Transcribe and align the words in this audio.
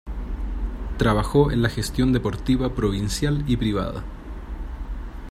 Trabajó 0.97 1.51
en 1.51 1.61
la 1.61 1.69
gestión 1.69 2.11
deportiva 2.11 2.73
provincial 2.73 3.43
y 3.45 3.55
privada. 3.57 4.03